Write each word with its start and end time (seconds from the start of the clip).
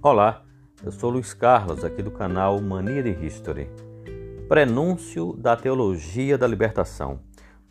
Olá, 0.00 0.44
eu 0.84 0.92
sou 0.92 1.10
Luiz 1.10 1.34
Carlos, 1.34 1.82
aqui 1.82 2.04
do 2.04 2.12
canal 2.12 2.60
Mania 2.60 3.02
de 3.02 3.10
History. 3.10 3.68
Prenúncio 4.48 5.32
da 5.36 5.56
Teologia 5.56 6.38
da 6.38 6.46
Libertação. 6.46 7.18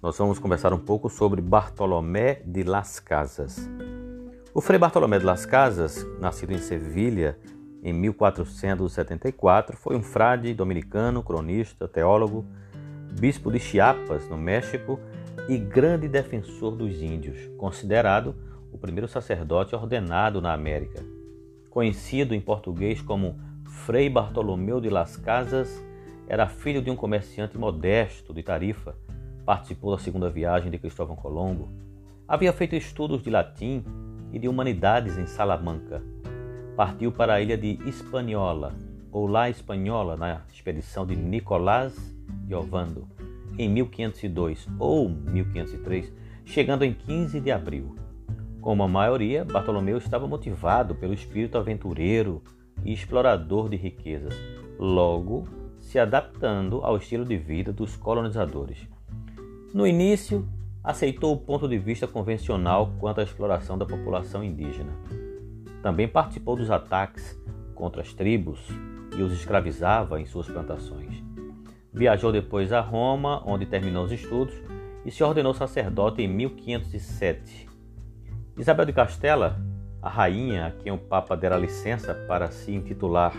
Nós 0.01 0.17
vamos 0.17 0.37
conversar 0.37 0.73
um 0.73 0.77
pouco 0.77 1.09
sobre 1.09 1.39
Bartolomé 1.39 2.41
de 2.45 2.63
Las 2.63 2.99
Casas. 2.99 3.69
O 4.53 4.59
Frei 4.59 4.77
Bartolomé 4.77 5.19
de 5.19 5.25
Las 5.25 5.45
Casas, 5.45 6.05
nascido 6.19 6.51
em 6.51 6.57
Sevilha 6.57 7.39
em 7.81 7.93
1474, 7.93 9.77
foi 9.77 9.95
um 9.95 10.03
frade 10.03 10.53
dominicano, 10.53 11.23
cronista, 11.23 11.87
teólogo, 11.87 12.45
bispo 13.17 13.49
de 13.49 13.57
Chiapas, 13.57 14.27
no 14.27 14.37
México, 14.37 14.99
e 15.47 15.57
grande 15.57 16.09
defensor 16.09 16.75
dos 16.75 17.01
índios, 17.01 17.49
considerado 17.57 18.35
o 18.69 18.77
primeiro 18.77 19.07
sacerdote 19.07 19.73
ordenado 19.73 20.41
na 20.41 20.51
América. 20.51 21.16
Conhecido 21.77 22.33
em 22.33 22.41
português 22.41 23.03
como 23.03 23.35
Frei 23.63 24.09
Bartolomeu 24.09 24.81
de 24.81 24.89
Las 24.89 25.15
Casas, 25.15 25.79
era 26.27 26.47
filho 26.47 26.81
de 26.81 26.89
um 26.89 26.95
comerciante 26.95 27.55
modesto 27.55 28.33
de 28.33 28.41
Tarifa, 28.41 28.95
participou 29.45 29.91
da 29.91 30.01
segunda 30.01 30.27
viagem 30.27 30.71
de 30.71 30.79
Cristóvão 30.79 31.15
Colombo, 31.15 31.69
havia 32.27 32.51
feito 32.51 32.75
estudos 32.75 33.21
de 33.21 33.29
latim 33.29 33.85
e 34.33 34.39
de 34.39 34.47
humanidades 34.47 35.19
em 35.19 35.27
Salamanca. 35.27 36.01
Partiu 36.75 37.11
para 37.11 37.35
a 37.35 37.41
ilha 37.41 37.55
de 37.55 37.77
Hispaniola, 37.87 38.73
ou 39.11 39.27
La 39.27 39.47
Espanhola, 39.47 40.17
na 40.17 40.41
expedição 40.51 41.05
de 41.05 41.15
Nicolás 41.15 41.93
de 42.47 42.55
Ovando, 42.55 43.07
em 43.55 43.69
1502 43.69 44.67
ou 44.79 45.09
1503, 45.09 46.11
chegando 46.43 46.83
em 46.83 46.91
15 46.91 47.39
de 47.39 47.51
abril. 47.51 48.06
Como 48.67 48.83
a 48.83 48.87
maioria, 48.89 49.45
Bartolomeu 49.45 49.97
estava 49.97 50.27
motivado 50.27 50.93
pelo 50.93 51.13
espírito 51.13 51.57
aventureiro 51.57 52.43
e 52.83 52.91
explorador 52.91 53.69
de 53.69 53.77
riquezas, 53.77 54.37
logo 54.77 55.45
se 55.79 55.97
adaptando 55.97 56.81
ao 56.83 56.97
estilo 56.97 57.23
de 57.23 57.37
vida 57.37 57.71
dos 57.71 57.95
colonizadores. 57.95 58.85
No 59.73 59.87
início, 59.87 60.45
aceitou 60.83 61.33
o 61.33 61.37
ponto 61.37 61.65
de 61.65 61.77
vista 61.77 62.07
convencional 62.07 62.91
quanto 62.99 63.21
à 63.21 63.23
exploração 63.23 63.77
da 63.77 63.85
população 63.85 64.43
indígena. 64.43 64.91
Também 65.81 66.05
participou 66.05 66.57
dos 66.57 66.69
ataques 66.69 67.41
contra 67.73 68.01
as 68.01 68.11
tribos 68.11 68.59
e 69.17 69.21
os 69.21 69.31
escravizava 69.31 70.19
em 70.19 70.25
suas 70.25 70.45
plantações. 70.45 71.23
Viajou 71.93 72.33
depois 72.33 72.73
a 72.73 72.81
Roma, 72.81 73.41
onde 73.45 73.65
terminou 73.65 74.03
os 74.03 74.11
estudos, 74.11 74.55
e 75.05 75.09
se 75.09 75.23
ordenou 75.23 75.53
sacerdote 75.53 76.21
em 76.21 76.27
1507 76.27 77.76
Isabel 78.57 78.87
de 78.87 78.93
Castela, 78.93 79.55
a 80.01 80.09
rainha 80.09 80.65
a 80.65 80.71
quem 80.71 80.91
o 80.91 80.97
Papa 80.97 81.37
dera 81.37 81.55
licença 81.55 82.15
para 82.27 82.49
se 82.49 82.73
intitular 82.73 83.33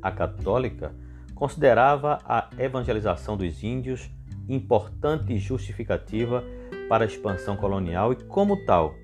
a 0.00 0.12
católica, 0.12 0.94
considerava 1.34 2.20
a 2.24 2.48
evangelização 2.56 3.36
dos 3.36 3.64
índios 3.64 4.08
importante 4.48 5.36
justificativa 5.38 6.44
para 6.88 7.02
a 7.04 7.06
expansão 7.06 7.56
colonial 7.56 8.12
e, 8.12 8.16
como 8.16 8.64
tal, 8.64 8.94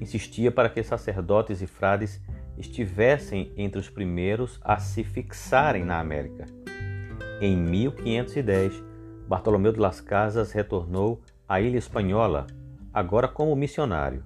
insistia 0.00 0.50
para 0.50 0.68
que 0.68 0.82
sacerdotes 0.82 1.62
e 1.62 1.66
frades 1.68 2.20
estivessem 2.56 3.52
entre 3.56 3.78
os 3.78 3.88
primeiros 3.88 4.58
a 4.64 4.78
se 4.78 5.04
fixarem 5.04 5.84
na 5.84 6.00
América. 6.00 6.46
Em 7.40 7.56
1510, 7.56 8.82
Bartolomeu 9.28 9.72
de 9.72 9.78
las 9.78 10.00
Casas 10.00 10.50
retornou 10.50 11.20
à 11.48 11.60
Ilha 11.60 11.78
Espanhola, 11.78 12.48
agora 12.92 13.28
como 13.28 13.54
missionário 13.54 14.24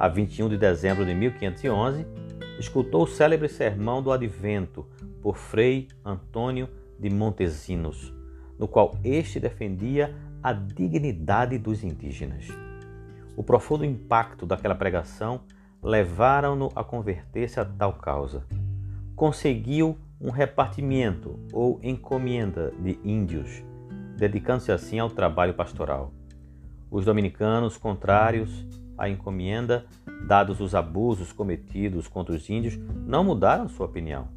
a 0.00 0.08
21 0.08 0.48
de 0.48 0.56
dezembro 0.56 1.04
de 1.04 1.14
1511, 1.14 2.06
escutou 2.58 3.02
o 3.02 3.06
célebre 3.06 3.50
sermão 3.50 4.02
do 4.02 4.10
Advento 4.10 4.86
por 5.20 5.36
Frei 5.36 5.88
Antônio 6.02 6.70
de 6.98 7.10
Montesinos, 7.10 8.10
no 8.58 8.66
qual 8.66 8.96
este 9.04 9.38
defendia 9.38 10.16
a 10.42 10.54
dignidade 10.54 11.58
dos 11.58 11.84
indígenas. 11.84 12.48
O 13.36 13.42
profundo 13.42 13.84
impacto 13.84 14.46
daquela 14.46 14.74
pregação 14.74 15.42
levaram-no 15.82 16.70
a 16.74 16.82
converter-se 16.82 17.60
a 17.60 17.64
tal 17.66 17.92
causa. 17.92 18.46
Conseguiu 19.14 19.98
um 20.18 20.30
repartimento 20.30 21.38
ou 21.52 21.78
encomenda 21.82 22.72
de 22.80 22.98
índios, 23.04 23.62
dedicando-se 24.16 24.72
assim 24.72 24.98
ao 24.98 25.10
trabalho 25.10 25.52
pastoral. 25.52 26.10
Os 26.90 27.04
dominicanos, 27.04 27.76
contrários 27.76 28.66
a 29.00 29.08
encomenda, 29.08 29.86
dados 30.26 30.60
os 30.60 30.74
abusos 30.74 31.32
cometidos 31.32 32.06
contra 32.06 32.34
os 32.34 32.48
índios, 32.50 32.78
não 33.06 33.24
mudaram 33.24 33.68
sua 33.68 33.86
opinião. 33.86 34.28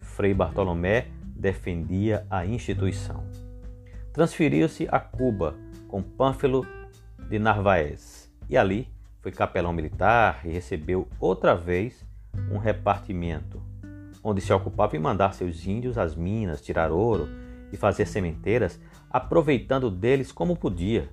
Frei 0.00 0.34
Bartolomé 0.34 1.06
defendia 1.36 2.26
a 2.28 2.44
instituição. 2.44 3.24
Transferiu-se 4.12 4.88
a 4.90 4.98
Cuba 4.98 5.54
com 5.88 6.02
Pânfilo 6.02 6.66
de 7.28 7.38
Narvaez 7.38 8.30
e 8.50 8.56
ali 8.56 8.88
foi 9.20 9.30
capelão 9.30 9.72
militar 9.72 10.40
e 10.44 10.50
recebeu 10.50 11.08
outra 11.20 11.54
vez 11.54 12.04
um 12.50 12.58
repartimento, 12.58 13.62
onde 14.22 14.40
se 14.40 14.52
ocupava 14.52 14.96
em 14.96 15.00
mandar 15.00 15.32
seus 15.32 15.66
índios 15.66 15.96
às 15.96 16.16
minas, 16.16 16.60
tirar 16.60 16.90
ouro 16.90 17.28
e 17.72 17.76
fazer 17.76 18.06
sementeiras, 18.06 18.78
aproveitando 19.08 19.90
deles 19.90 20.32
como 20.32 20.56
podia 20.56 21.08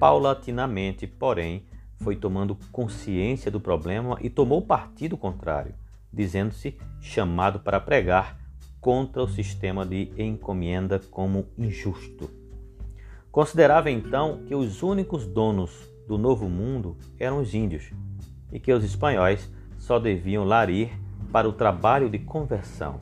Paulatinamente, 0.00 1.06
porém, 1.06 1.66
foi 1.98 2.16
tomando 2.16 2.56
consciência 2.72 3.50
do 3.50 3.60
problema 3.60 4.16
e 4.22 4.30
tomou 4.30 4.62
partido 4.62 5.14
contrário, 5.14 5.74
dizendo-se 6.10 6.74
chamado 7.02 7.60
para 7.60 7.78
pregar 7.78 8.38
contra 8.80 9.22
o 9.22 9.28
sistema 9.28 9.84
de 9.84 10.10
encomenda 10.16 10.98
como 11.10 11.48
injusto. 11.58 12.30
Considerava 13.30 13.90
então 13.90 14.42
que 14.46 14.54
os 14.54 14.82
únicos 14.82 15.26
donos 15.26 15.70
do 16.08 16.16
novo 16.16 16.48
mundo 16.48 16.96
eram 17.18 17.38
os 17.38 17.52
índios 17.52 17.90
e 18.50 18.58
que 18.58 18.72
os 18.72 18.82
espanhóis 18.82 19.52
só 19.76 19.98
deviam 19.98 20.44
larir 20.44 20.88
para 21.30 21.46
o 21.46 21.52
trabalho 21.52 22.08
de 22.08 22.18
conversão. 22.18 22.98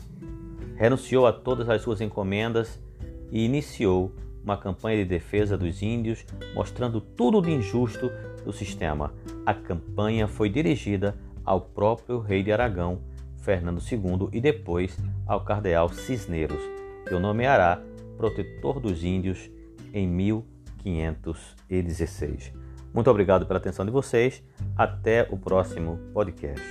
Renunciou 0.74 1.28
a 1.28 1.32
todas 1.32 1.68
as 1.68 1.80
suas 1.80 2.00
encomendas 2.00 2.82
e 3.30 3.44
iniciou 3.44 4.12
uma 4.42 4.56
campanha 4.56 4.96
de 4.98 5.04
defesa 5.04 5.56
dos 5.56 5.82
índios, 5.82 6.24
mostrando 6.54 7.00
tudo 7.00 7.42
de 7.42 7.50
injusto 7.50 8.10
do 8.44 8.52
sistema. 8.52 9.12
A 9.44 9.54
campanha 9.54 10.26
foi 10.26 10.48
dirigida 10.48 11.14
ao 11.44 11.60
próprio 11.60 12.20
rei 12.20 12.42
de 12.42 12.50
Aragão, 12.52 13.00
Fernando 13.38 13.80
II, 13.80 14.28
e 14.32 14.40
depois 14.40 14.98
ao 15.26 15.44
cardeal 15.44 15.88
Cisneros, 15.88 16.62
que 17.06 17.14
o 17.14 17.20
nomeará 17.20 17.80
protetor 18.16 18.80
dos 18.80 19.04
índios 19.04 19.50
em 19.94 20.06
1516. 20.06 22.52
Muito 22.92 23.10
obrigado 23.10 23.46
pela 23.46 23.58
atenção 23.58 23.84
de 23.84 23.90
vocês. 23.90 24.42
Até 24.76 25.26
o 25.30 25.36
próximo 25.36 25.98
podcast. 26.12 26.64